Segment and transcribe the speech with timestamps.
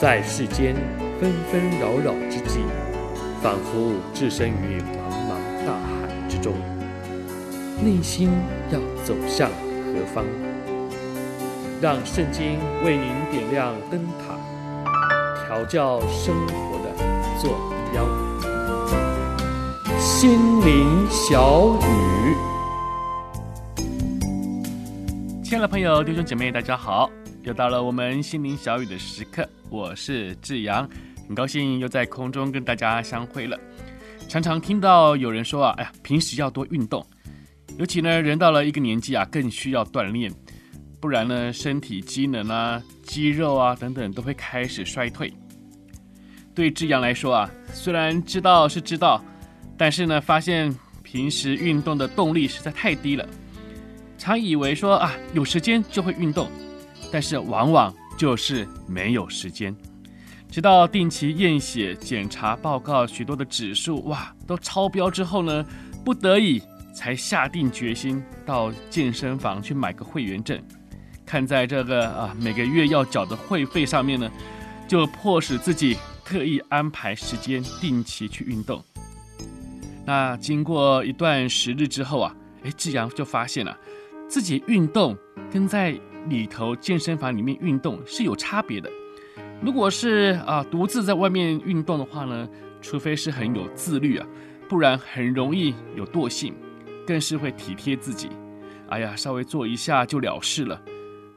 [0.00, 0.76] 在世间
[1.20, 2.60] 纷纷扰扰之际，
[3.42, 5.34] 仿佛置身于茫茫
[5.66, 6.54] 大海之中，
[7.82, 8.30] 内心
[8.70, 10.24] 要走向何方？
[11.80, 14.38] 让圣经为您点亮灯塔，
[15.48, 16.94] 调教生活的
[17.40, 17.58] 坐
[17.90, 18.06] 标。
[19.98, 22.36] 心灵小雨，
[25.42, 27.10] 亲爱的朋友、弟兄姐妹，大家好。
[27.48, 30.86] 又到了我们心灵小雨的时刻，我是志阳，
[31.26, 33.58] 很高兴又在空中跟大家相会了。
[34.28, 37.02] 常常听到有人说啊，哎呀，平时要多运动，
[37.78, 40.30] 尤其呢，人到了一个年纪啊，更需要锻炼，
[41.00, 45.32] 不然呢，身体机能啊、肌肉啊等等都会开始衰退。
[46.54, 49.24] 对志阳来说啊，虽然知道是知道，
[49.78, 50.70] 但是呢，发现
[51.02, 53.26] 平时运动的动力实在太低了，
[54.18, 56.46] 常以为说啊，有时间就会运动。
[57.10, 59.74] 但是往往就是没有时间，
[60.50, 65.64] 直到定期验血检查报告，许多的指数哇都超标之后呢，
[66.04, 66.62] 不得已
[66.94, 70.60] 才下定决心到健身房去买个会员证。
[71.24, 74.30] 看在这个啊每个月要缴的会费上面呢，
[74.88, 78.82] 就迫使自己特意安排时间定期去运动。
[80.06, 82.34] 那经过一段时日之后啊，
[82.64, 83.76] 哎，志阳就发现了
[84.26, 85.14] 自己运动
[85.52, 88.90] 跟在里头健身房里面运动是有差别的。
[89.60, 92.48] 如果是啊独自在外面运动的话呢，
[92.80, 94.26] 除非是很有自律啊，
[94.68, 96.54] 不然很容易有惰性，
[97.06, 98.28] 更是会体贴自己。
[98.88, 100.80] 哎呀，稍微做一下就了事了。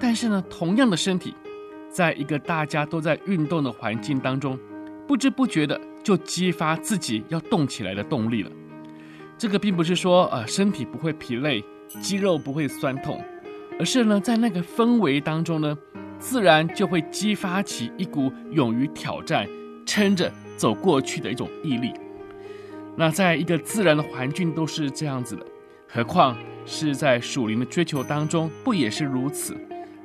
[0.00, 1.34] 但是呢，同样的身体，
[1.88, 4.58] 在一个大家都在运动的环境当中，
[5.06, 8.50] 不知不觉的就激发自己要动起来的动力了。
[9.38, 11.62] 这个并不是说呃身体不会疲累，
[12.00, 13.22] 肌肉不会酸痛。
[13.78, 15.76] 而是呢，在那个氛围当中呢，
[16.18, 19.46] 自然就会激发起一股勇于挑战、
[19.84, 21.92] 撑着走过去的一种毅力。
[22.96, 25.44] 那在一个自然的环境都是这样子的，
[25.86, 26.34] 何况
[26.64, 29.54] 是在属灵的追求当中，不也是如此？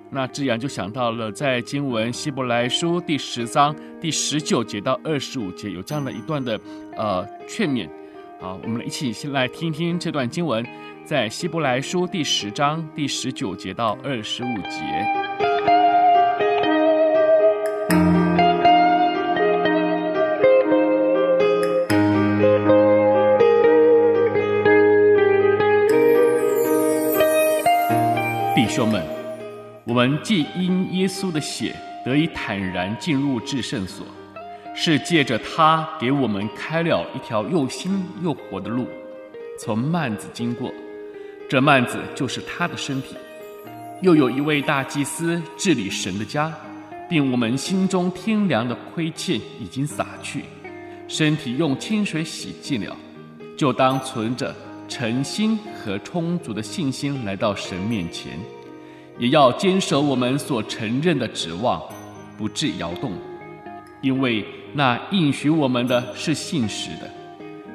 [0.10, 6.60] 那志阳就想到了在经文希伯来书第十章第十九节到二十五节有这样的一段的
[6.98, 7.88] 呃劝勉。
[8.42, 10.66] 好，我们一起先来听听这段经文。
[11.12, 14.80] 在希伯来书第十章第十九节到二十五节，
[28.56, 29.06] 弟兄们，
[29.84, 34.06] 我们既因耶稣的血得以坦然进入至圣所，
[34.74, 38.88] 是借着他给我们开了一条又新又活的路，
[39.60, 40.72] 从幔子经过。
[41.52, 43.14] 这幔子就是他的身体，
[44.02, 46.50] 又有一位大祭司治理神的家，
[47.10, 50.46] 并我们心中天良的亏欠已经洒去，
[51.10, 52.96] 身体用清水洗净了，
[53.58, 54.56] 就当存着
[54.88, 58.40] 诚心和充足的信心来到神面前，
[59.20, 61.84] 也要坚守我们所承认的指望，
[62.38, 63.12] 不致摇动，
[64.00, 67.12] 因为那应许我们的是信实的，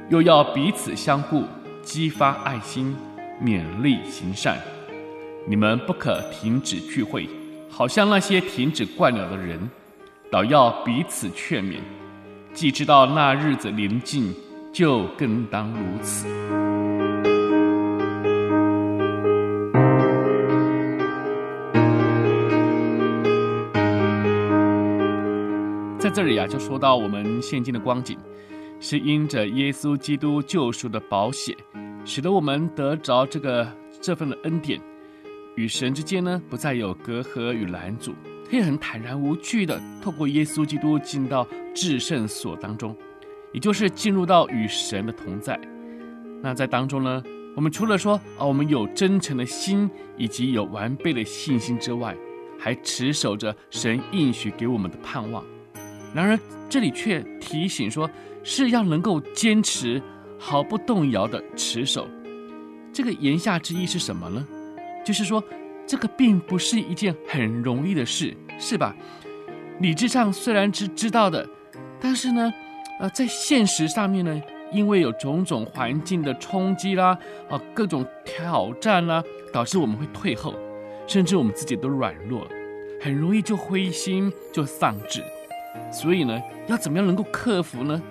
[0.08, 1.44] 又要彼此相顾，
[1.82, 2.96] 激发爱心。
[3.42, 4.58] 勉励行善，
[5.46, 7.28] 你们不可停止聚会，
[7.68, 9.58] 好像那些停止惯了的人，
[10.30, 11.76] 倒要彼此劝勉。
[12.54, 14.34] 既知道那日子临近，
[14.72, 16.26] 就更当如此。
[25.98, 28.16] 在这里呀、啊，就说到我们现今的光景，
[28.80, 31.54] 是因着耶稣基督救赎的宝血。
[32.06, 33.68] 使得我们得着这个
[34.00, 34.80] 这份的恩典，
[35.56, 38.14] 与神之间呢，不再有隔阂与拦阻，
[38.48, 42.96] 可以很坦然无惧的透过耶稣基督进到至圣所当中，
[43.52, 45.60] 也就是进入到与神的同在。
[46.40, 47.20] 那在当中呢，
[47.56, 52.16] 我们除了说啊，我们有真诚的心以及有完备的信心之外，
[52.56, 55.44] 还持守着神应许给我们的盼望。
[56.14, 56.38] 然而
[56.68, 58.08] 这里却提醒说，
[58.44, 60.00] 是要能够坚持。
[60.38, 62.06] 毫不动摇的持守，
[62.92, 64.46] 这个言下之意是什么呢？
[65.04, 65.42] 就是说，
[65.86, 68.94] 这个并不是一件很容易的事，是吧？
[69.80, 71.48] 理智上虽然知知道的，
[72.00, 72.52] 但是呢，
[73.00, 74.42] 呃，在现实上面呢，
[74.72, 77.18] 因为有种种环境的冲击啦，
[77.48, 79.22] 啊，各种挑战啦，
[79.52, 80.54] 导致我们会退后，
[81.06, 82.46] 甚至我们自己都软弱，
[83.00, 85.22] 很容易就灰心，就丧志。
[85.92, 88.02] 所以呢，要怎么样能够克服呢？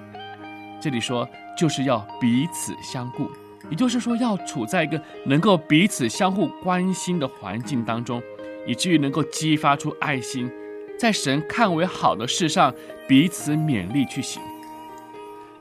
[0.80, 1.28] 这里说。
[1.58, 3.30] 就是要彼此相顾，
[3.70, 8.22] 也就是说，要处在一个能够彼此相互关心的环境当中，
[8.68, 10.52] 以至于能够激发出爱心，
[11.00, 12.74] 在神看为好的事上
[13.08, 14.42] 彼此勉励去行，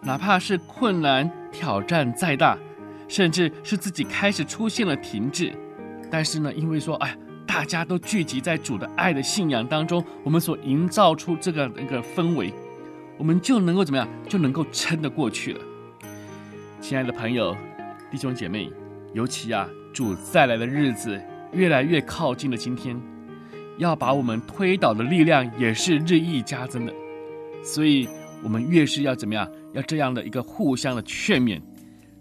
[0.00, 2.58] 哪怕是困难挑战再大，
[3.08, 5.52] 甚至是自己开始出现了停滞，
[6.10, 12.52] 但是呢，因为说，哎，大家都聚集在主的爱的信仰当中，我们所营造出这个那个氛围，
[13.16, 15.60] 我们就能够怎么样，就能够撑得过去了。
[16.86, 17.56] 亲爱的朋友、
[18.10, 18.70] 弟兄姐妹，
[19.14, 21.18] 尤其啊，主再来的日子
[21.50, 23.00] 越来越靠近了，今天。
[23.78, 26.92] 要把我们推倒的力量也是日益加增的，
[27.64, 28.06] 所以
[28.42, 29.50] 我们越是要怎么样？
[29.72, 31.58] 要这样的一个互相的劝勉，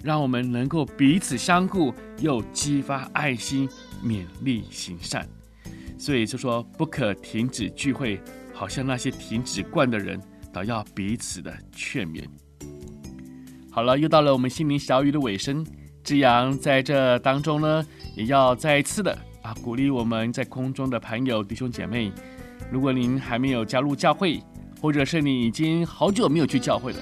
[0.01, 3.67] 让我们能够彼此相顾，又激发爱心，
[4.01, 5.27] 勉励行善。
[5.97, 8.17] 所以就说不可停止聚会，
[8.53, 10.17] 好像那些停止惯的人，
[10.53, 12.23] 倒要彼此的劝勉。
[13.73, 15.65] 好了，又到了我们心灵小语的尾声，
[16.03, 17.83] 志扬在这当中呢，
[18.15, 19.17] 也要再一次的。
[19.41, 22.11] 啊，鼓励我们在空中的朋友、弟兄姐妹，
[22.71, 24.39] 如果您还没有加入教会，
[24.79, 26.99] 或者是你已经好久没有去教会了，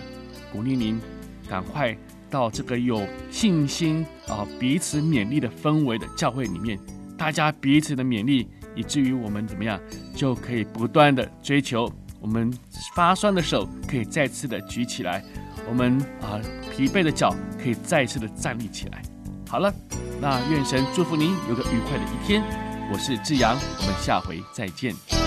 [0.50, 0.98] 鼓励您
[1.46, 1.94] 赶快
[2.30, 6.80] 到这个有信心啊、彼此勉励的氛围的教会里面，
[7.18, 9.78] 大家彼此的勉励，以至于我们怎么样，
[10.16, 11.92] 就可以不断的追求，
[12.22, 12.54] 我们
[12.96, 15.22] 发酸的手可以再次的举起来，
[15.68, 16.40] 我们啊
[16.72, 19.02] 疲惫的脚可以再次的站立起来。
[19.50, 19.74] 好了。
[20.22, 22.44] 那愿神祝福您有个愉快的一天。
[22.94, 25.21] 我是志阳，我们下回再见。